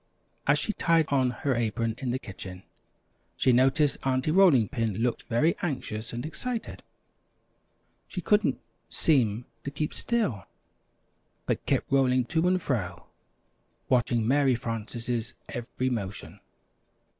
[0.47, 2.63] As she tied on her apron in the kitchen,
[3.37, 6.81] she noticed Aunty Rolling Pin looked very anxious and excited.
[8.07, 8.59] She couldn't
[8.89, 10.47] seem to keep still,
[11.45, 13.09] but kept rolling to and fro,
[13.89, 16.39] watching Mary Frances' every motion.